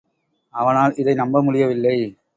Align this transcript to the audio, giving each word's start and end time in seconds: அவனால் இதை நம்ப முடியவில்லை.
அவனால் 0.53 0.95
இதை 0.95 1.13
நம்ப 1.13 1.43
முடியவில்லை. 1.43 1.97